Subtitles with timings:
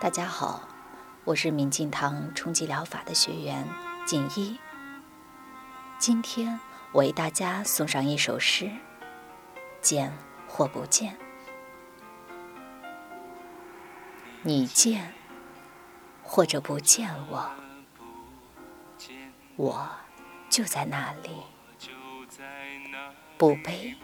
[0.00, 0.68] 大家好，
[1.24, 3.68] 我是明镜堂冲击疗法的学员
[4.06, 4.56] 锦衣。
[5.98, 6.60] 今天
[6.92, 8.70] 我为大家送上一首诗：
[9.82, 10.16] 见
[10.46, 11.18] 或不见，
[14.42, 15.12] 你见
[16.22, 17.50] 或者不见我，
[19.56, 19.90] 我
[20.48, 21.42] 就在那里，
[23.36, 23.96] 不悲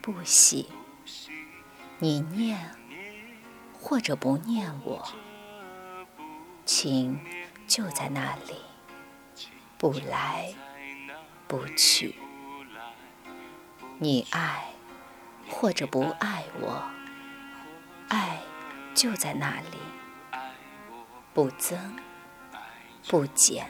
[0.00, 0.66] 不喜。
[1.98, 2.74] 你念。
[3.86, 5.06] 或者不念我，
[6.64, 7.20] 情
[7.66, 8.54] 就在那里，
[9.76, 10.54] 不来
[11.46, 12.14] 不去。
[13.98, 14.70] 你爱
[15.50, 16.82] 或者不爱我，
[18.08, 18.40] 爱
[18.94, 19.76] 就在那里，
[21.34, 21.94] 不增
[23.06, 23.68] 不减。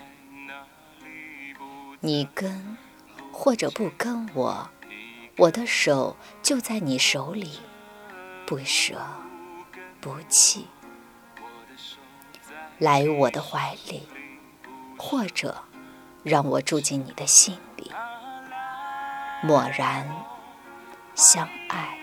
[1.99, 2.79] 你跟
[3.33, 4.71] 或者不跟我，
[5.39, 7.59] 我的手就在你手里，
[8.47, 9.05] 不舍。
[10.05, 10.67] 不弃，
[12.77, 14.07] 来我的怀里，
[14.99, 15.65] 或者
[16.23, 17.91] 让我住进你的心里，
[19.43, 20.07] 默然
[21.15, 21.97] 相爱，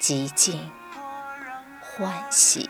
[0.00, 0.68] 极尽
[1.80, 2.68] 欢喜。